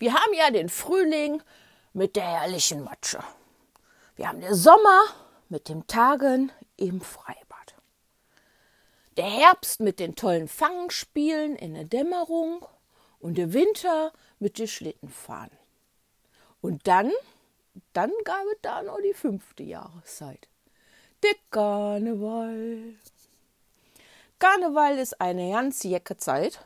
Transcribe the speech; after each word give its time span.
Wir 0.00 0.14
haben 0.14 0.32
ja 0.32 0.50
den 0.50 0.70
Frühling 0.70 1.42
mit 1.92 2.16
der 2.16 2.24
herrlichen 2.24 2.82
Matsche. 2.82 3.22
Wir 4.16 4.28
haben 4.28 4.40
den 4.40 4.54
Sommer 4.54 5.02
mit 5.50 5.68
dem 5.68 5.86
Tagen 5.86 6.50
im 6.78 7.02
Freibad. 7.02 7.74
Der 9.18 9.26
Herbst 9.26 9.80
mit 9.80 10.00
den 10.00 10.16
tollen 10.16 10.48
Fangspielen 10.48 11.54
in 11.54 11.74
der 11.74 11.84
Dämmerung 11.84 12.64
und 13.18 13.36
der 13.36 13.52
Winter 13.52 14.14
mit 14.38 14.58
den 14.58 14.68
Schlittenfahren. 14.68 15.50
Und 16.62 16.88
dann, 16.88 17.12
dann 17.92 18.10
gab 18.24 18.42
es 18.54 18.58
da 18.62 18.82
noch 18.82 19.02
die 19.02 19.12
fünfte 19.12 19.64
Jahreszeit. 19.64 20.48
Der 21.22 21.34
Karneval. 21.50 22.94
Karneval 24.38 24.96
ist 24.96 25.20
eine 25.20 25.50
ganz 25.50 25.82
jecke 25.82 26.16
Zeit 26.16 26.64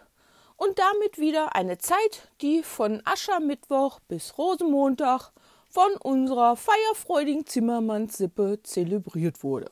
und 0.57 0.79
damit 0.79 1.19
wieder 1.19 1.55
eine 1.55 1.79
Zeit, 1.79 2.29
die 2.41 2.63
von 2.63 3.03
Aschermittwoch 3.05 4.01
bis 4.09 4.39
Rosenmontag 4.39 5.33
von 5.69 5.93
unserer 5.97 6.57
feierfreudigen 6.57 7.47
Zimmermannssippe 7.47 8.61
zelebriert 8.63 9.43
wurde. 9.43 9.71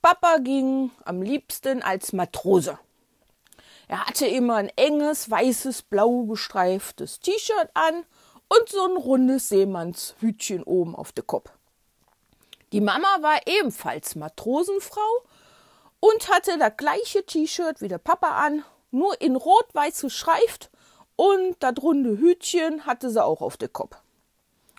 Papa 0.00 0.38
ging 0.38 0.92
am 1.04 1.22
liebsten 1.22 1.82
als 1.82 2.12
Matrose. 2.12 2.78
Er 3.88 4.06
hatte 4.06 4.26
immer 4.26 4.56
ein 4.56 4.70
enges, 4.76 5.30
weißes, 5.30 5.82
blau 5.82 6.24
gestreiftes 6.24 7.20
T-Shirt 7.20 7.70
an 7.74 8.04
und 8.48 8.68
so 8.68 8.84
ein 8.84 8.96
rundes 8.96 9.48
Seemannshütchen 9.48 10.62
oben 10.62 10.94
auf 10.94 11.12
dem 11.12 11.26
Kopf. 11.26 11.50
Die 12.72 12.80
Mama 12.80 13.08
war 13.20 13.40
ebenfalls 13.46 14.14
Matrosenfrau 14.14 15.24
und 16.00 16.28
hatte 16.30 16.58
das 16.58 16.76
gleiche 16.76 17.24
T-Shirt 17.24 17.80
wie 17.80 17.88
der 17.88 17.98
Papa 17.98 18.28
an, 18.46 18.62
nur 18.90 19.20
in 19.20 19.36
rot-weiß 19.36 20.02
gestreift 20.02 20.70
und 21.16 21.56
das 21.60 21.74
runde 21.82 22.18
Hütchen 22.18 22.86
hatte 22.86 23.10
sie 23.10 23.24
auch 23.24 23.40
auf 23.40 23.56
dem 23.56 23.72
Kopf. 23.72 23.96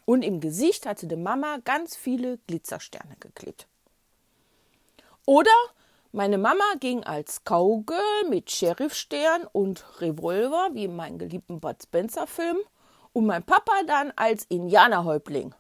Und 0.06 0.24
im 0.24 0.40
Gesicht 0.40 0.86
hatte 0.86 1.06
die 1.08 1.16
Mama 1.16 1.58
ganz 1.64 1.96
viele 1.96 2.38
Glitzersterne 2.48 3.16
geklebt. 3.20 3.68
Oder 5.26 5.52
meine 6.12 6.40
Mama 6.40 6.64
ging 6.80 7.04
als 7.04 7.44
Cowgirl 7.44 8.30
mit 8.30 8.50
Sheriffstern 8.50 9.46
und 9.52 10.02
Revolver, 10.02 10.70
wie 10.74 10.86
in 10.86 10.96
meinem 10.96 11.20
geliebten 11.20 11.60
Bud 11.60 11.76
Spencer-Film, 11.84 12.58
und 13.14 13.28
mein 13.28 13.44
Papa 13.44 13.84
dann 13.86 14.12
als 14.16 14.46
Indianerhäuptling 14.46 15.54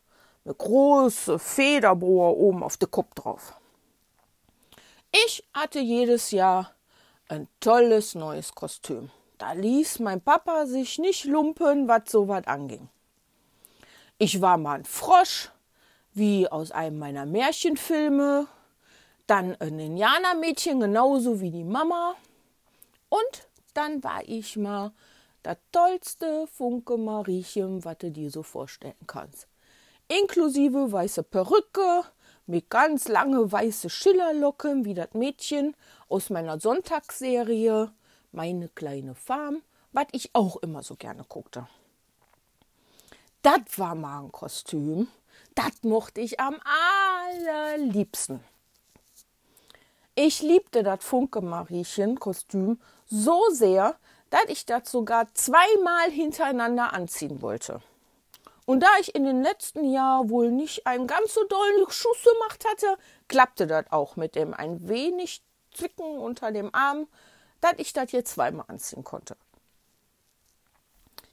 mit 0.45 0.57
große 0.57 1.37
Federbohr 1.37 2.37
oben 2.37 2.63
auf 2.63 2.77
dem 2.77 2.89
Kopf 2.89 3.13
drauf. 3.13 3.53
Ich 5.11 5.47
hatte 5.53 5.79
jedes 5.79 6.31
Jahr 6.31 6.73
ein 7.29 7.47
tolles 7.59 8.15
neues 8.15 8.53
Kostüm. 8.53 9.09
Da 9.37 9.53
ließ 9.53 9.99
mein 9.99 10.19
Papa 10.19 10.65
sich 10.65 10.97
nicht 10.99 11.25
lumpen, 11.25 11.87
was 11.87 12.03
so 12.07 12.27
was 12.27 12.45
anging. 12.45 12.89
Ich 14.17 14.41
war 14.41 14.57
mal 14.57 14.79
ein 14.79 14.85
Frosch, 14.85 15.49
wie 16.13 16.49
aus 16.49 16.71
einem 16.71 16.99
meiner 16.99 17.25
Märchenfilme, 17.25 18.47
dann 19.27 19.55
ein 19.59 19.79
Indianermädchen, 19.79 20.79
genauso 20.79 21.39
wie 21.39 21.51
die 21.51 21.63
Mama. 21.63 22.15
Und 23.07 23.47
dann 23.73 24.03
war 24.03 24.21
ich 24.25 24.57
mal 24.57 24.91
das 25.43 25.57
tollste 25.71 26.47
Funke 26.47 26.97
Mariechen, 26.97 27.85
was 27.85 27.99
du 27.99 28.11
dir 28.11 28.29
so 28.29 28.43
vorstellen 28.43 28.95
kannst. 29.07 29.47
Inklusive 30.09 30.91
weiße 30.91 31.23
Perücke, 31.23 32.03
mit 32.49 32.71
ganz 32.71 33.07
lange 33.07 33.51
weiße 33.51 33.91
Schillerlocken, 33.91 34.83
wie 34.83 34.95
das 34.95 35.13
Mädchen 35.13 35.75
aus 36.09 36.31
meiner 36.31 36.59
Sonntagsserie 36.59 37.91
Meine 38.31 38.69
kleine 38.69 39.13
Farm, 39.13 39.61
was 39.91 40.07
ich 40.13 40.31
auch 40.33 40.57
immer 40.57 40.81
so 40.81 40.95
gerne 40.95 41.23
guckte. 41.23 41.67
Das 43.43 43.77
war 43.77 43.93
mal 43.93 44.23
ein 44.23 44.31
Kostüm, 44.31 45.07
das 45.53 45.83
mochte 45.83 46.21
ich 46.21 46.39
am 46.39 46.55
allerliebsten. 47.37 48.43
Ich 50.15 50.41
liebte 50.41 50.81
das 50.81 51.05
Funke-Mariechen-Kostüm 51.05 52.79
so 53.05 53.41
sehr, 53.51 53.95
dass 54.31 54.45
ich 54.47 54.65
das 54.65 54.91
sogar 54.91 55.33
zweimal 55.35 56.09
hintereinander 56.09 56.93
anziehen 56.93 57.41
wollte. 57.43 57.81
Und 58.69 58.81
da 58.81 58.87
ich 59.01 59.15
in 59.15 59.23
den 59.23 59.41
letzten 59.41 59.83
Jahren 59.83 60.29
wohl 60.29 60.51
nicht 60.51 60.85
einen 60.85 61.07
ganz 61.07 61.33
so 61.33 61.43
dollen 61.43 61.89
Schuss 61.89 62.23
gemacht 62.23 62.63
hatte, 62.69 62.99
klappte 63.27 63.65
das 63.65 63.85
auch 63.89 64.15
mit 64.15 64.35
dem 64.35 64.53
ein 64.53 64.87
wenig 64.87 65.41
Zwicken 65.73 66.19
unter 66.19 66.51
dem 66.51 66.69
Arm, 66.75 67.07
dass 67.61 67.73
ich 67.77 67.93
das 67.93 68.11
jetzt 68.11 68.35
zweimal 68.35 68.65
anziehen 68.67 69.03
konnte. 69.03 69.35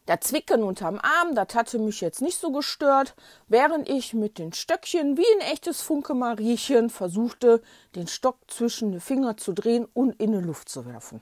Der 0.09 0.23
Zwicken 0.23 0.63
unterm 0.63 0.99
Arm, 0.99 1.35
das 1.35 1.55
hatte 1.55 1.79
mich 1.79 2.01
jetzt 2.01 2.23
nicht 2.23 2.41
so 2.41 2.53
gestört, 2.53 3.15
während 3.49 3.87
ich 3.87 4.15
mit 4.15 4.39
den 4.39 4.55
Stöckchen 4.55 5.19
wie 5.19 5.35
ein 5.35 5.53
echtes 5.53 5.83
Funke-Mariechen 5.83 6.89
versuchte, 6.89 7.61
den 7.97 8.07
Stock 8.07 8.39
zwischen 8.49 8.93
die 8.93 9.01
Finger 9.01 9.37
zu 9.37 9.53
drehen 9.53 9.87
und 9.93 10.19
in 10.23 10.33
die 10.33 10.39
Luft 10.39 10.71
zu 10.71 10.87
werfen. 10.87 11.21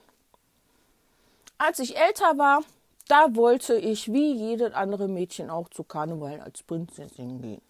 Als 1.58 1.80
ich 1.80 1.96
älter 1.96 2.38
war, 2.38 2.62
da 3.08 3.34
wollte 3.34 3.74
ich 3.76 4.12
wie 4.12 4.32
jedes 4.32 4.72
andere 4.72 5.08
Mädchen 5.08 5.50
auch 5.50 5.68
zu 5.68 5.84
Karneval 5.84 6.40
als 6.40 6.62
Prinzessin 6.62 7.40
gehen. 7.40 7.62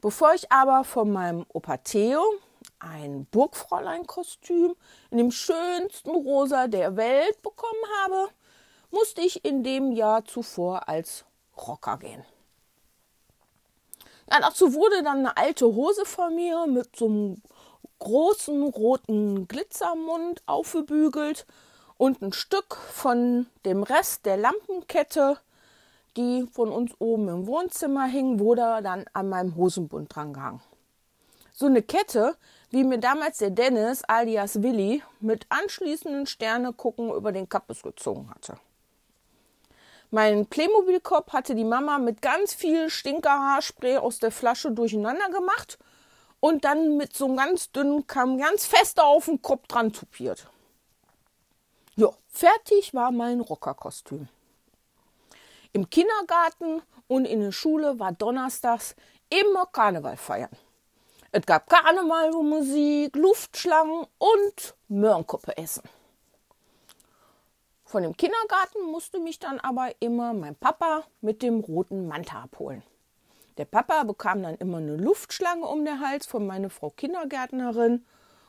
Bevor 0.00 0.34
ich 0.34 0.50
aber 0.50 0.84
von 0.84 1.10
meinem 1.10 1.44
Opa 1.52 1.76
Theo 1.78 2.22
ein 2.78 3.26
Burgfräulein-Kostüm 3.26 4.74
in 5.10 5.18
dem 5.18 5.30
schönsten 5.30 6.10
Rosa 6.10 6.68
der 6.68 6.96
Welt 6.96 7.42
bekommen 7.42 7.82
habe, 8.02 8.28
musste 8.90 9.20
ich 9.20 9.44
in 9.44 9.62
dem 9.62 9.92
Jahr 9.92 10.24
zuvor 10.24 10.88
als 10.88 11.24
Rocker 11.56 11.98
gehen. 11.98 12.24
Ja, 14.30 14.40
dazu 14.40 14.74
wurde 14.74 15.02
dann 15.02 15.18
eine 15.18 15.36
alte 15.36 15.66
Hose 15.66 16.04
von 16.04 16.34
mir 16.34 16.66
mit 16.66 16.96
so 16.96 17.06
einem 17.06 17.42
großen 17.98 18.62
roten 18.62 19.48
Glitzermund 19.48 20.42
aufgebügelt 20.46 21.46
und 21.98 22.22
ein 22.22 22.32
Stück 22.32 22.76
von 22.76 23.46
dem 23.66 23.82
Rest 23.82 24.24
der 24.24 24.38
Lampenkette, 24.38 25.38
die 26.16 26.48
von 26.50 26.70
uns 26.70 26.92
oben 26.98 27.28
im 27.28 27.46
Wohnzimmer 27.46 28.06
hing, 28.06 28.38
wurde 28.38 28.80
dann 28.82 29.04
an 29.12 29.28
meinem 29.28 29.56
Hosenbund 29.56 30.14
drangehangen. 30.14 30.62
So 31.52 31.66
eine 31.66 31.82
Kette, 31.82 32.36
wie 32.70 32.84
mir 32.84 32.98
damals 32.98 33.38
der 33.38 33.50
Dennis 33.50 34.04
alias 34.04 34.62
Willi 34.62 35.02
mit 35.20 35.46
anschließenden 35.48 36.26
Sterne 36.26 36.72
gucken 36.72 37.12
über 37.12 37.32
den 37.32 37.48
Kappes 37.48 37.82
gezogen 37.82 38.30
hatte. 38.30 38.58
Mein 40.10 40.46
Playmobil-Kopf 40.46 41.32
hatte 41.32 41.54
die 41.54 41.64
Mama 41.64 41.98
mit 41.98 42.22
ganz 42.22 42.54
viel 42.54 42.88
Stinkerhaarspray 42.88 43.98
aus 43.98 44.20
der 44.20 44.30
Flasche 44.30 44.70
durcheinander 44.70 45.28
gemacht 45.30 45.78
und 46.40 46.64
dann 46.64 46.96
mit 46.96 47.14
so 47.14 47.26
einem 47.26 47.36
ganz 47.36 47.72
dünnen 47.72 48.06
Kamm 48.06 48.38
ganz 48.38 48.64
fest 48.64 49.00
auf 49.00 49.26
den 49.26 49.42
Kopf 49.42 49.66
dran 49.66 49.92
tupiert. 49.92 50.48
Fertig 52.38 52.94
war 52.94 53.10
mein 53.10 53.40
Rockerkostüm. 53.40 54.28
Im 55.72 55.90
Kindergarten 55.90 56.82
und 57.08 57.24
in 57.24 57.40
der 57.40 57.50
Schule 57.50 57.98
war 57.98 58.12
donnerstags 58.12 58.94
immer 59.28 59.66
Karneval 59.66 60.16
feiern. 60.16 60.56
Es 61.32 61.44
gab 61.44 61.68
Karnevalmusik, 61.68 63.16
Luftschlangen 63.16 64.06
und 64.18 64.76
Möhrenkoppe 64.86 65.56
essen. 65.56 65.82
Von 67.84 68.04
dem 68.04 68.16
Kindergarten 68.16 68.84
musste 68.84 69.18
mich 69.18 69.40
dann 69.40 69.58
aber 69.58 69.90
immer 69.98 70.32
mein 70.32 70.54
Papa 70.54 71.02
mit 71.20 71.42
dem 71.42 71.58
roten 71.58 72.06
Manta 72.06 72.42
abholen. 72.44 72.84
Der 73.56 73.64
Papa 73.64 74.04
bekam 74.04 74.44
dann 74.44 74.54
immer 74.58 74.76
eine 74.76 74.94
Luftschlange 74.94 75.66
um 75.66 75.84
den 75.84 75.98
Hals 75.98 76.26
von 76.26 76.46
meiner 76.46 76.70
Frau 76.70 76.90
Kindergärtnerin 76.90 78.06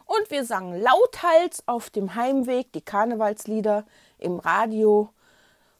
und 0.10 0.32
wir 0.32 0.44
sangen 0.44 0.82
lauthals 0.82 1.68
auf 1.68 1.92
dem 1.92 2.16
Heimweg 2.16 2.74
die 2.74 2.82
Karnevalslieder 2.82 3.86
im 4.18 4.40
Radio 4.40 5.14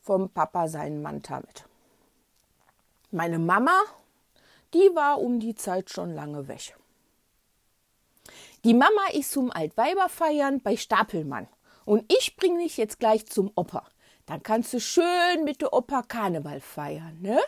vom 0.02 0.30
Papa 0.30 0.68
seinen 0.68 1.02
Manta 1.02 1.40
mit. 1.40 1.66
Meine 3.10 3.40
Mama, 3.40 3.76
die 4.76 4.92
war 4.94 5.20
um 5.20 5.40
die 5.40 5.56
Zeit 5.56 5.90
schon 5.90 6.14
lange 6.14 6.48
weg. 6.48 6.76
Die 8.64 8.76
Mama 8.76 9.08
ist 9.14 9.32
zum 9.32 9.52
Altweiberfeiern 9.52 10.62
bei 10.62 10.78
Stapelmann. 10.78 11.48
Und 11.86 12.06
ich 12.14 12.36
bringe 12.36 12.60
dich 12.60 12.78
jetzt 12.78 13.00
gleich 13.00 13.26
zum 13.26 13.52
Opa. 13.56 13.84
Dann 14.28 14.44
kannst 14.44 14.74
du 14.74 14.80
schön 14.80 15.44
mit 15.44 15.62
der 15.62 15.74
Opa 15.74 16.04
Karneval 16.04 16.60
feiern, 16.60 17.18
ne? 17.20 17.40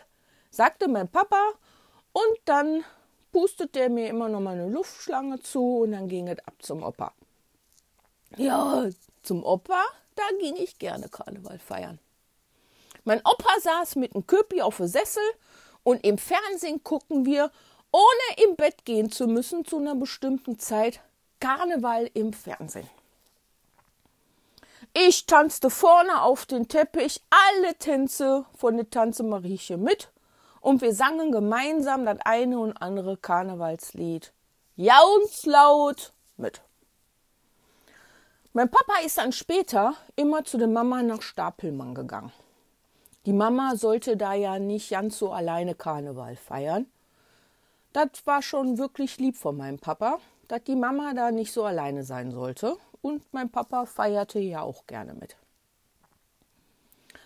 sagte 0.50 0.88
mein 0.88 1.10
Papa. 1.10 1.52
Und 2.12 2.38
dann 2.46 2.84
pustete 3.32 3.80
er 3.80 3.90
mir 3.90 4.08
immer 4.10 4.30
noch 4.30 4.40
mal 4.40 4.54
eine 4.56 4.70
Luftschlange 4.70 5.42
zu 5.42 5.80
und 5.80 5.92
dann 5.92 6.08
ging 6.08 6.28
es 6.28 6.40
ab 6.46 6.56
zum 6.60 6.84
Opa. 6.84 7.14
Ja, 8.38 8.88
zum 9.24 9.44
Opa, 9.44 9.84
da 10.16 10.24
ging 10.40 10.56
ich 10.56 10.80
gerne 10.80 11.10
Karneval 11.10 11.60
feiern. 11.60 12.00
Mein 13.04 13.20
Opa 13.20 13.60
saß 13.60 13.96
mit 13.96 14.14
einem 14.14 14.28
Köpi 14.28 14.62
auf 14.62 14.78
dem 14.78 14.88
Sessel 14.88 15.24
und 15.84 16.06
im 16.06 16.18
Fernsehen 16.18 16.84
gucken 16.84 17.26
wir, 17.26 17.52
ohne 17.92 18.48
im 18.48 18.56
Bett 18.56 18.86
gehen 18.86 19.12
zu 19.12 19.28
müssen 19.28 19.66
zu 19.66 19.78
einer 19.78 19.96
bestimmten 19.96 20.60
Zeit, 20.60 21.02
Karneval 21.40 22.10
im 22.14 22.34
Fernsehen. 22.34 22.90
Ich 24.94 25.26
tanzte 25.26 25.70
vorne 25.70 26.22
auf 26.22 26.46
den 26.46 26.68
Teppich 26.68 27.22
alle 27.30 27.76
Tänze 27.76 28.46
von 28.56 28.76
der 28.78 28.90
Tanze 28.90 29.24
Marieche 29.24 29.78
mit 29.78 30.11
und 30.62 30.82
wir 30.82 30.94
sangen 30.94 31.32
gemeinsam 31.32 32.06
das 32.06 32.20
eine 32.24 32.60
und 32.60 32.74
andere 32.78 33.18
Karnevalslied. 33.18 34.32
Jaunslaut 34.78 36.14
mit. 36.38 36.62
Mein 38.54 38.70
Papa 38.70 38.94
ist 39.06 39.18
dann 39.18 39.32
später 39.32 39.96
immer 40.16 40.44
zu 40.44 40.58
der 40.58 40.68
Mama 40.68 41.04
nach 41.04 41.22
Stapelmann 41.22 41.96
gegangen. 41.96 42.32
Die 43.26 43.34
Mama 43.34 43.76
sollte 43.76 44.18
da 44.18 44.34
ja 44.34 44.60
nicht 44.60 44.90
ganz 44.90 45.18
so 45.18 45.32
alleine 45.32 45.76
Karneval 45.76 46.36
feiern. 46.36 46.88
Das 47.94 48.26
war 48.26 48.42
schon 48.42 48.78
wirklich 48.78 49.18
lieb 49.18 49.38
von 49.38 49.58
meinem 49.58 49.80
Papa, 49.80 50.20
dass 50.48 50.64
die 50.64 50.76
Mama 50.76 51.14
da 51.14 51.32
nicht 51.32 51.52
so 51.52 51.64
alleine 51.64 52.04
sein 52.04 52.32
sollte. 52.32 52.78
Und 53.02 53.24
mein 53.34 53.50
Papa 53.50 53.86
feierte 53.86 54.40
ja 54.40 54.62
auch 54.62 54.86
gerne 54.86 55.14
mit. 55.14 55.36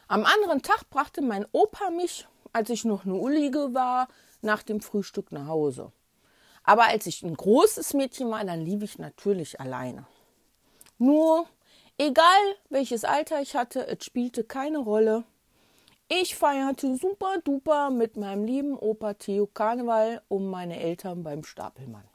Am 0.07 0.25
anderen 0.25 0.61
Tag 0.61 0.89
brachte 0.89 1.21
mein 1.21 1.45
Opa 1.51 1.89
mich, 1.89 2.27
als 2.55 2.69
ich 2.69 2.85
noch 2.85 3.05
eine 3.05 3.15
Ullige 3.15 3.73
war, 3.73 4.07
nach 4.41 4.63
dem 4.63 4.79
Frühstück 4.79 5.33
nach 5.33 5.47
Hause. 5.47 5.91
Aber 6.63 6.85
als 6.85 7.05
ich 7.05 7.21
ein 7.21 7.35
großes 7.35 7.93
Mädchen 7.93 8.31
war, 8.31 8.45
dann 8.45 8.61
lief 8.61 8.81
ich 8.81 8.97
natürlich 8.97 9.59
alleine. 9.59 10.07
Nur, 10.97 11.47
egal 11.97 12.23
welches 12.69 13.03
Alter 13.03 13.41
ich 13.41 13.57
hatte, 13.57 13.85
es 13.87 14.05
spielte 14.05 14.45
keine 14.45 14.77
Rolle. 14.77 15.25
Ich 16.07 16.35
feierte 16.35 16.95
super 16.95 17.39
duper 17.43 17.89
mit 17.89 18.15
meinem 18.15 18.45
lieben 18.45 18.77
Opa 18.77 19.15
Theo 19.15 19.47
Karneval 19.47 20.21
um 20.29 20.49
meine 20.49 20.79
Eltern 20.79 21.23
beim 21.23 21.43
Stapelmann. 21.43 22.07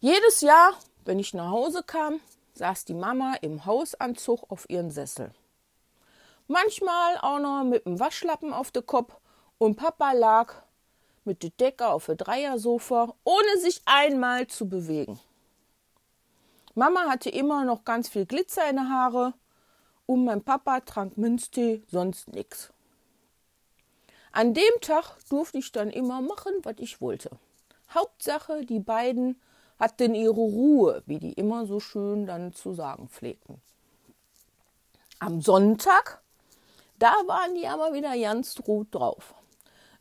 Jedes 0.00 0.40
Jahr, 0.40 0.72
wenn 1.04 1.18
ich 1.18 1.34
nach 1.34 1.50
Hause 1.50 1.82
kam, 1.86 2.20
saß 2.54 2.86
die 2.86 2.94
Mama 2.94 3.34
im 3.42 3.66
Hausanzug 3.66 4.50
auf 4.50 4.64
ihren 4.70 4.90
Sessel. 4.90 5.32
Manchmal 6.46 7.18
auch 7.22 7.38
noch 7.38 7.64
mit 7.64 7.86
dem 7.86 7.98
Waschlappen 7.98 8.52
auf 8.52 8.70
dem 8.70 8.84
Kopf 8.84 9.16
und 9.58 9.76
Papa 9.76 10.12
lag 10.12 10.54
mit 11.24 11.42
der 11.42 11.50
Decke 11.50 11.88
auf 11.88 12.06
dem 12.06 12.18
Dreiersofa, 12.18 13.14
ohne 13.24 13.58
sich 13.60 13.80
einmal 13.86 14.46
zu 14.46 14.68
bewegen. 14.68 15.18
Mama 16.74 17.08
hatte 17.08 17.30
immer 17.30 17.64
noch 17.64 17.84
ganz 17.84 18.08
viel 18.08 18.26
Glitzer 18.26 18.68
in 18.68 18.76
den 18.76 18.90
Haare 18.90 19.34
und 20.06 20.24
mein 20.24 20.42
Papa 20.42 20.80
trank 20.80 21.16
Minztee, 21.16 21.82
sonst 21.90 22.28
nix. 22.28 22.72
An 24.32 24.52
dem 24.52 24.80
Tag 24.80 25.16
durfte 25.30 25.58
ich 25.58 25.70
dann 25.70 25.90
immer 25.90 26.20
machen, 26.20 26.52
was 26.64 26.74
ich 26.78 27.00
wollte. 27.00 27.30
Hauptsache, 27.94 28.66
die 28.66 28.80
beiden 28.80 29.40
hatten 29.78 30.14
ihre 30.14 30.32
Ruhe, 30.32 31.02
wie 31.06 31.20
die 31.20 31.32
immer 31.34 31.66
so 31.66 31.78
schön 31.78 32.26
dann 32.26 32.52
zu 32.52 32.74
sagen 32.74 33.08
pflegten. 33.08 33.62
Am 35.20 35.40
Sonntag, 35.40 36.23
da 36.98 37.12
waren 37.26 37.54
die 37.54 37.66
aber 37.66 37.92
wieder 37.92 38.16
ganz 38.18 38.60
rot 38.66 38.88
drauf. 38.92 39.34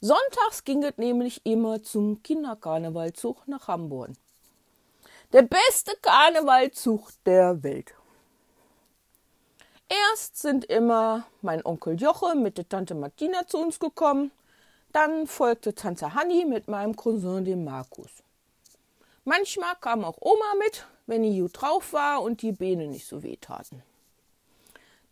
Sonntags 0.01 0.63
ging 0.63 0.83
es 0.83 0.97
nämlich 0.97 1.45
immer 1.45 1.81
zum 1.81 2.21
Kinderkarnevalzug 2.23 3.47
nach 3.47 3.67
Hamburg. 3.67 4.11
Der 5.31 5.43
beste 5.43 5.95
Karnevalzug 6.01 7.09
der 7.25 7.63
Welt. 7.63 7.93
Erst 9.87 10.37
sind 10.37 10.65
immer 10.65 11.25
mein 11.41 11.65
Onkel 11.65 11.99
Joche 11.99 12.35
mit 12.35 12.57
der 12.57 12.67
Tante 12.67 12.95
Martina 12.95 13.47
zu 13.47 13.57
uns 13.57 13.79
gekommen. 13.79 14.31
Dann 14.91 15.27
folgte 15.27 15.73
Tante 15.73 16.13
Hanni 16.13 16.45
mit 16.45 16.67
meinem 16.67 16.95
Cousin, 16.95 17.45
dem 17.45 17.63
Markus. 17.63 18.23
Manchmal 19.23 19.75
kam 19.79 20.03
auch 20.03 20.17
Oma 20.19 20.55
mit, 20.59 20.85
wenn 21.05 21.23
die 21.23 21.39
gut 21.39 21.61
drauf 21.61 21.93
war 21.93 22.21
und 22.21 22.41
die 22.41 22.51
Beine 22.51 22.87
nicht 22.87 23.07
so 23.07 23.23
weh 23.23 23.37
taten. 23.37 23.81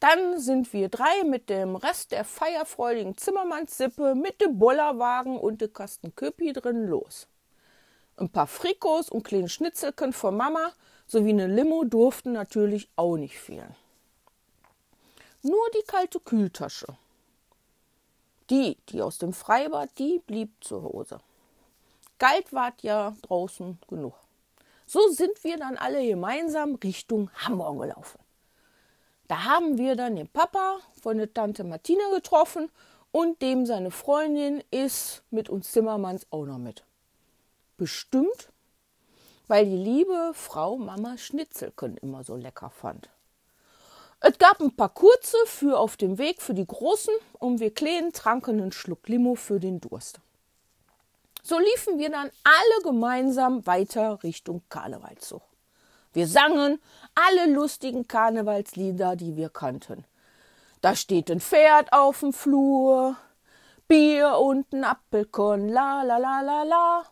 Dann 0.01 0.39
sind 0.39 0.74
wir 0.74 0.89
drei 0.89 1.24
mit 1.25 1.51
dem 1.51 1.75
Rest 1.75 2.12
der 2.12 2.25
feierfreudigen 2.25 3.18
Zimmermannssippe 3.18 4.15
mit 4.15 4.42
dem 4.42 4.57
Bollerwagen 4.57 5.38
und 5.38 5.62
dem 5.62 5.71
Kasten 5.71 6.15
Köpi 6.15 6.53
drin 6.53 6.88
los. 6.88 7.27
Ein 8.18 8.30
paar 8.30 8.48
Frikos 8.48 9.09
und 9.09 9.21
kleine 9.21 9.48
Schnitzelken 9.48 10.12
von 10.12 10.36
Mama 10.36 10.74
sowie 11.06 11.30
eine 11.30 11.45
Limo 11.45 11.83
durften 11.83 12.31
natürlich 12.31 12.89
auch 12.95 13.15
nicht 13.15 13.38
fehlen. 13.38 13.75
Nur 15.44 15.69
die 15.75 15.86
kalte 15.86 16.19
Kühltasche. 16.19 16.88
Die, 18.50 18.77
die 18.89 19.03
aus 19.03 19.19
dem 19.19 19.33
Freibad, 19.33 19.92
die 20.00 20.19
blieb 20.25 20.51
zu 20.62 20.81
Hause. 20.81 21.19
Galt 22.18 22.51
ward 22.51 22.81
ja 22.81 23.15
draußen 23.21 23.77
genug. 23.88 24.15
So 24.88 25.09
sind 25.09 25.44
wir 25.44 25.57
dann 25.57 25.77
alle 25.77 26.03
gemeinsam 26.03 26.74
Richtung 26.74 27.30
Hamburg 27.36 27.81
gelaufen. 27.81 28.20
Da 29.31 29.45
haben 29.45 29.78
wir 29.78 29.95
dann 29.95 30.18
den 30.18 30.28
Papa 30.28 30.80
von 31.01 31.18
der 31.18 31.33
Tante 31.33 31.63
Martina 31.63 32.04
getroffen 32.13 32.69
und 33.13 33.42
dem 33.42 33.66
seine 33.66 33.89
Freundin 33.89 34.62
ist 34.72 35.24
mit 35.31 35.48
uns 35.48 35.72
Zimmermanns 35.72 36.28
auch 36.31 36.44
noch 36.44 36.57
mit. 36.57 36.83
Bestimmt, 37.78 38.50
weil 39.48 39.63
die 39.63 39.78
liebe 39.78 40.33
Frau 40.33 40.75
Mama 40.75 41.18
Schnitzelken 41.18 41.95
immer 41.95 42.25
so 42.25 42.36
lecker 42.36 42.72
fand. 42.72 43.07
Es 44.19 44.38
gab 44.38 44.60
ein 44.60 44.75
paar 44.75 44.94
kurze 44.94 45.38
für 45.45 45.80
auf 45.80 45.95
dem 45.95 46.18
Weg 46.18 46.42
für 46.42 46.54
die 46.54 46.68
Großen 46.68 47.13
und 47.39 47.62
wir 47.62 47.74
Kleinen 47.74 48.12
tranken 48.12 48.60
einen 48.60 48.74
Schluck 48.74 49.07
Limo 49.07 49.36
für 49.36 49.62
den 49.62 49.80
Durst. 49.80 50.19
So 51.42 51.57
liefen 51.57 52.00
wir 52.00 52.10
dann 52.10 52.30
alle 52.44 52.84
gemeinsam 52.84 53.66
weiter 53.66 54.22
Richtung 54.24 54.62
Karnevalszug. 54.68 55.42
Wir 56.13 56.28
sangen 56.28 56.81
alle 57.16 57.54
lustigen 57.54 58.08
Karnevalslieder, 58.08 59.16
die 59.16 59.36
wir 59.36 59.50
kannten. 59.50 60.06
Da 60.81 60.96
steht 60.96 61.30
ein 61.30 61.40
Pferd 61.40 61.94
auf 61.94 62.19
dem 62.19 62.34
Flur, 62.34 63.16
Bier 63.88 64.38
und 64.38 64.74
ein 64.74 64.84
Apfelkorn, 64.84 65.69
la 65.69 66.04
la 66.04 66.18
la 66.18 66.42
la 66.42 66.63
la. 66.63 67.04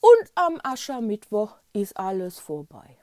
Und 0.00 0.32
am 0.34 0.60
Aschermittwoch 0.62 1.56
ist 1.72 1.96
alles 1.96 2.38
vorbei. 2.38 2.96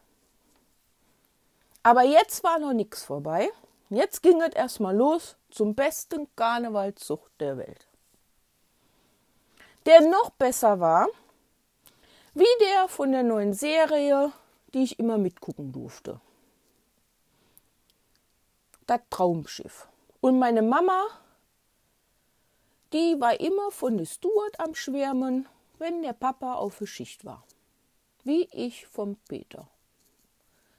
Aber 1.83 2.03
jetzt 2.03 2.43
war 2.43 2.59
noch 2.59 2.73
nichts 2.73 3.03
vorbei. 3.03 3.49
Jetzt 3.89 4.21
ging 4.21 4.41
es 4.41 4.53
erstmal 4.53 4.95
los 4.95 5.37
zum 5.49 5.73
besten 5.73 6.27
Karnevalzug 6.35 7.29
der 7.39 7.57
Welt. 7.57 7.87
Der 9.85 10.01
noch 10.01 10.29
besser 10.31 10.79
war, 10.79 11.07
wie 12.33 12.45
der 12.61 12.87
von 12.87 13.11
der 13.11 13.23
neuen 13.23 13.53
Serie, 13.53 14.31
die 14.73 14.83
ich 14.83 14.99
immer 14.99 15.17
mitgucken 15.17 15.71
durfte. 15.71 16.19
Das 18.87 19.01
Traumschiff. 19.09 19.87
Und 20.21 20.39
meine 20.39 20.61
Mama, 20.61 21.07
die 22.93 23.15
war 23.19 23.39
immer 23.39 23.71
von 23.71 23.97
der 23.97 24.05
Stuart 24.05 24.59
am 24.59 24.75
Schwärmen 24.75 25.47
wenn 25.79 26.03
der 26.03 26.13
Papa 26.13 26.53
auf 26.53 26.77
der 26.77 26.85
Schicht 26.85 27.25
war. 27.25 27.43
Wie 28.23 28.47
ich 28.51 28.85
vom 28.85 29.15
Peter. 29.27 29.67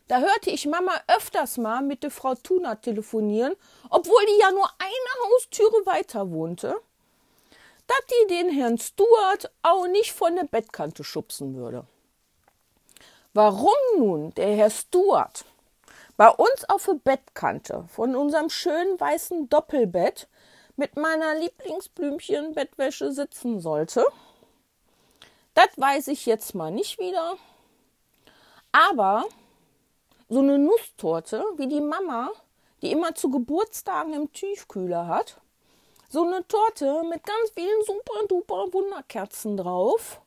Da 0.08 0.20
hörte 0.20 0.50
ich 0.50 0.66
Mama 0.66 0.92
öfters 1.08 1.56
mal 1.56 1.82
mit 1.82 2.02
der 2.02 2.10
Frau 2.10 2.34
Tuna 2.34 2.76
telefonieren, 2.76 3.54
obwohl 3.88 4.26
die 4.26 4.40
ja 4.40 4.50
nur 4.50 4.68
eine 4.78 5.32
Haustüre 5.32 5.86
weiter 5.86 6.30
wohnte, 6.30 6.80
dass 7.86 8.00
die 8.06 8.34
den 8.34 8.50
Herrn 8.50 8.78
Stuart 8.78 9.50
auch 9.62 9.86
nicht 9.86 10.12
von 10.12 10.36
der 10.36 10.44
Bettkante 10.44 11.02
schubsen 11.04 11.56
würde. 11.56 11.86
Warum 13.32 13.76
nun 13.96 14.34
der 14.34 14.56
Herr 14.56 14.70
Stuart 14.70 15.44
bei 16.16 16.28
uns 16.28 16.68
auf 16.68 16.86
der 16.86 16.94
Bettkante 16.94 17.84
von 17.86 18.16
unserem 18.16 18.50
schönen 18.50 18.98
weißen 18.98 19.48
Doppelbett 19.48 20.28
mit 20.74 20.96
meiner 20.96 21.36
Lieblingsblümchen-Bettwäsche 21.36 23.12
sitzen 23.12 23.60
sollte? 23.60 24.04
Das 25.54 25.68
weiß 25.76 26.08
ich 26.08 26.26
jetzt 26.26 26.56
mal 26.56 26.72
nicht 26.72 26.98
wieder. 26.98 27.36
Aber 28.72 29.26
so 30.28 30.40
eine 30.40 30.58
Nusstorte, 30.58 31.44
wie 31.56 31.68
die 31.68 31.80
Mama, 31.80 32.30
die 32.82 32.90
immer 32.90 33.14
zu 33.14 33.30
Geburtstagen 33.30 34.12
im 34.12 34.32
Tiefkühler 34.32 35.06
hat, 35.06 35.40
so 36.08 36.24
eine 36.24 36.46
Torte 36.48 37.04
mit 37.04 37.22
ganz 37.22 37.50
vielen 37.54 37.84
super 37.84 38.26
duper 38.26 38.72
Wunderkerzen 38.72 39.56
drauf, 39.56 40.19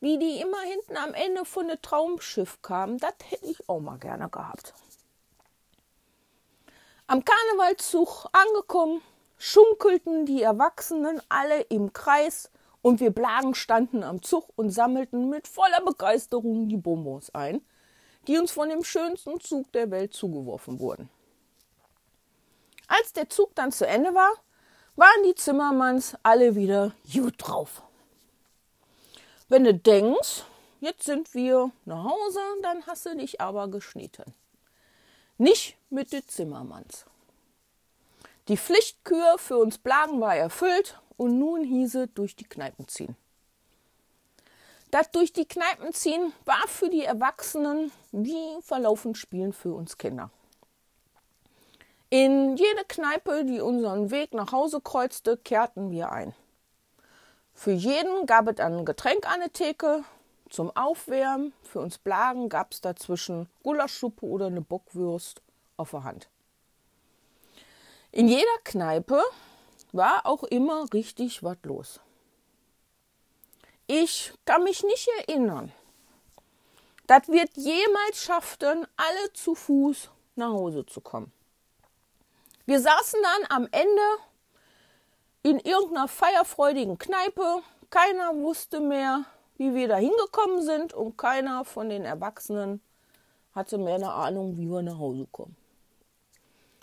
wie 0.00 0.18
die 0.18 0.40
immer 0.40 0.60
hinten 0.60 0.96
am 0.96 1.14
Ende 1.14 1.44
von 1.44 1.68
dem 1.68 1.80
Traumschiff 1.80 2.60
kam, 2.62 2.98
das 2.98 3.14
hätte 3.28 3.46
ich 3.46 3.68
auch 3.68 3.80
mal 3.80 3.98
gerne 3.98 4.28
gehabt. 4.28 4.74
Am 7.06 7.24
Karnevalszug 7.24 8.26
angekommen, 8.32 9.02
schunkelten 9.36 10.26
die 10.26 10.42
Erwachsenen 10.42 11.20
alle 11.28 11.62
im 11.62 11.92
Kreis 11.92 12.50
und 12.82 13.00
wir 13.00 13.10
Blagen 13.10 13.54
standen 13.54 14.04
am 14.04 14.22
Zug 14.22 14.48
und 14.56 14.70
sammelten 14.70 15.28
mit 15.28 15.48
voller 15.48 15.80
Begeisterung 15.84 16.68
die 16.68 16.76
Bonbons 16.76 17.34
ein, 17.34 17.62
die 18.26 18.38
uns 18.38 18.52
von 18.52 18.68
dem 18.68 18.84
schönsten 18.84 19.40
Zug 19.40 19.72
der 19.72 19.90
Welt 19.90 20.14
zugeworfen 20.14 20.78
wurden. 20.78 21.10
Als 22.86 23.12
der 23.12 23.28
Zug 23.28 23.54
dann 23.54 23.72
zu 23.72 23.86
Ende 23.86 24.14
war, 24.14 24.32
waren 24.96 25.22
die 25.24 25.34
Zimmermanns 25.34 26.16
alle 26.22 26.54
wieder 26.54 26.92
gut 27.12 27.34
drauf. 27.38 27.82
Wenn 29.50 29.64
du 29.64 29.74
denkst, 29.74 30.44
jetzt 30.78 31.02
sind 31.02 31.34
wir 31.34 31.72
nach 31.84 32.04
Hause, 32.04 32.38
dann 32.62 32.86
hast 32.86 33.04
du 33.04 33.16
dich 33.16 33.40
aber 33.40 33.66
geschnitten. 33.66 34.32
Nicht 35.38 35.76
mit 35.90 36.12
den 36.12 36.24
Zimmermanns. 36.28 37.04
Die 38.46 38.56
Pflichtkür 38.56 39.38
für 39.38 39.58
uns 39.58 39.76
Blagen 39.76 40.20
war 40.20 40.36
erfüllt 40.36 41.00
und 41.16 41.40
nun 41.40 41.64
hieße 41.64 42.06
durch 42.06 42.36
die 42.36 42.44
Kneipen 42.44 42.86
ziehen. 42.86 43.16
Das 44.92 45.10
durch 45.10 45.32
die 45.32 45.46
Kneipen 45.46 45.92
ziehen 45.92 46.32
war 46.44 46.68
für 46.68 46.88
die 46.88 47.02
Erwachsenen 47.02 47.90
wie 48.12 48.62
verlaufend 48.62 49.18
Spielen 49.18 49.52
für 49.52 49.74
uns 49.74 49.98
Kinder. 49.98 50.30
In 52.08 52.56
jede 52.56 52.84
Kneipe, 52.86 53.44
die 53.44 53.60
unseren 53.60 54.12
Weg 54.12 54.32
nach 54.32 54.52
Hause 54.52 54.80
kreuzte, 54.80 55.36
kehrten 55.36 55.90
wir 55.90 56.12
ein. 56.12 56.36
Für 57.60 57.72
jeden 57.72 58.24
gab 58.24 58.48
es 58.48 58.58
ein 58.58 58.86
Getränk 58.86 59.30
an 59.30 59.40
der 59.40 59.52
Theke. 59.52 60.02
Zum 60.48 60.74
Aufwärmen, 60.74 61.52
für 61.62 61.80
uns 61.80 61.98
Blagen 61.98 62.48
gab 62.48 62.72
es 62.72 62.80
dazwischen 62.80 63.50
Gulaschsuppe 63.62 64.24
oder 64.24 64.46
eine 64.46 64.62
Bockwürst 64.62 65.42
auf 65.76 65.90
der 65.90 66.04
Hand. 66.04 66.30
In 68.12 68.28
jeder 68.28 68.46
Kneipe 68.64 69.22
war 69.92 70.24
auch 70.24 70.42
immer 70.44 70.90
richtig 70.94 71.42
was 71.42 71.58
los. 71.64 72.00
Ich 73.86 74.32
kann 74.46 74.64
mich 74.64 74.82
nicht 74.82 75.10
erinnern, 75.18 75.70
dass 77.08 77.28
wir 77.28 77.44
jemals 77.56 78.24
schafften, 78.24 78.86
alle 78.96 79.32
zu 79.34 79.54
Fuß 79.54 80.08
nach 80.34 80.52
Hause 80.52 80.86
zu 80.86 81.02
kommen. 81.02 81.30
Wir 82.64 82.80
saßen 82.80 83.20
dann 83.22 83.58
am 83.58 83.68
Ende 83.70 84.02
in 85.42 85.58
irgendeiner 85.58 86.08
feierfreudigen 86.08 86.98
Kneipe. 86.98 87.62
Keiner 87.90 88.36
wusste 88.36 88.80
mehr, 88.80 89.24
wie 89.56 89.74
wir 89.74 89.88
da 89.88 89.96
hingekommen 89.96 90.62
sind 90.62 90.94
und 90.94 91.16
keiner 91.16 91.64
von 91.64 91.88
den 91.88 92.04
Erwachsenen 92.04 92.80
hatte 93.52 93.78
mehr 93.78 93.96
eine 93.96 94.12
Ahnung, 94.12 94.56
wie 94.56 94.68
wir 94.70 94.82
nach 94.82 94.98
Hause 94.98 95.26
kommen. 95.32 95.56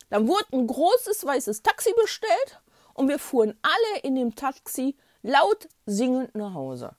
Dann 0.10 0.28
wurde 0.28 0.46
ein 0.52 0.68
großes 0.68 1.26
weißes 1.26 1.64
Taxi 1.64 1.94
bestellt 2.02 2.62
und 2.94 3.08
wir 3.08 3.20
fuhren 3.20 3.58
alle 3.62 4.02
in 4.04 4.16
dem 4.16 4.36
Taxi 4.36 4.96
laut 5.22 5.68
singend 5.86 6.36
nach 6.36 6.54
Hause. 6.54 6.96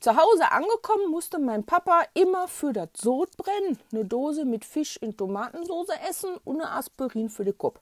Zu 0.00 0.16
Hause 0.16 0.50
angekommen 0.52 1.10
musste 1.10 1.40
mein 1.40 1.64
Papa 1.64 2.04
immer 2.14 2.46
für 2.46 2.72
das 2.72 2.90
Sodbrennen 2.96 3.80
eine 3.92 4.04
Dose 4.04 4.44
mit 4.44 4.64
Fisch 4.64 4.96
in 4.96 5.16
Tomatensauce 5.16 5.88
essen 6.08 6.36
und 6.44 6.60
eine 6.60 6.70
Aspirin 6.70 7.28
für 7.28 7.44
den 7.44 7.58
Kopf. 7.58 7.80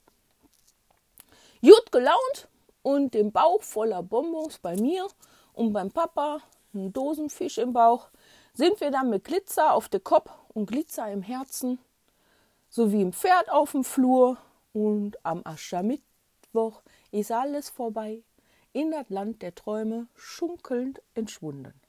Gelaunt 1.96 2.48
und 2.82 3.14
den 3.14 3.32
Bauch 3.32 3.62
voller 3.62 4.02
Bonbons 4.02 4.58
bei 4.58 4.76
mir 4.76 5.08
und 5.54 5.72
beim 5.72 5.90
Papa 5.90 6.42
einen 6.74 6.92
Dosenfisch 6.92 7.56
im 7.56 7.72
Bauch, 7.72 8.10
sind 8.52 8.78
wir 8.82 8.90
dann 8.90 9.08
mit 9.08 9.24
Glitzer 9.24 9.72
auf 9.72 9.88
den 9.88 10.04
Kopf 10.04 10.30
und 10.52 10.66
Glitzer 10.66 11.10
im 11.10 11.22
Herzen 11.22 11.78
sowie 12.68 13.00
im 13.00 13.14
Pferd 13.14 13.50
auf 13.50 13.72
dem 13.72 13.82
Flur. 13.82 14.36
Und 14.74 15.16
am 15.24 15.40
Aschermittwoch 15.44 16.82
ist 17.12 17.32
alles 17.32 17.70
vorbei, 17.70 18.22
in 18.74 18.90
das 18.90 19.08
Land 19.08 19.40
der 19.40 19.54
Träume 19.54 20.06
schunkelnd 20.14 21.00
entschwunden. 21.14 21.80